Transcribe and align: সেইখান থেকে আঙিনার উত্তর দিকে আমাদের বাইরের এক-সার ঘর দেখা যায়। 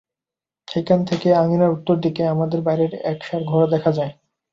সেইখান 0.67 0.99
থেকে 1.05 1.27
আঙিনার 1.35 1.73
উত্তর 1.73 1.95
দিকে 1.97 2.23
আমাদের 2.27 2.59
বাইরের 2.61 2.91
এক-সার 3.11 3.41
ঘর 3.43 3.61
দেখা 3.69 3.91
যায়। 3.91 4.13